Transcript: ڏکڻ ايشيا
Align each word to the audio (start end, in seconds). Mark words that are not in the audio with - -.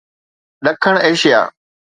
ڏکڻ 0.65 0.95
ايشيا 1.05 1.39